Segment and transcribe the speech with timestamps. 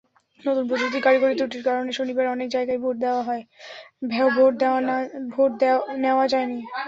[0.43, 5.51] নতুন প্রযুক্তির কারিগরি ত্রুটির কারণে শনিবার অনেক জায়গায় ভোট
[5.99, 6.59] নেওয়া যায়নি।